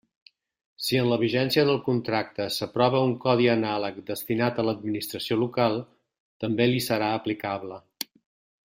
[0.85, 5.79] Si en la vigència del contracte s'aprova un codi anàleg destinat a l'administració local,
[6.47, 7.81] també li serà aplicable.